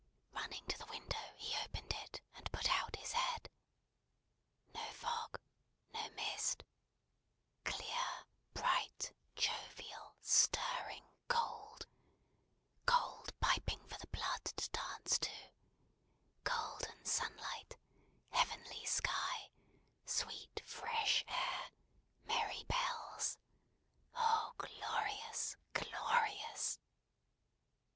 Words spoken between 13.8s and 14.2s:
for the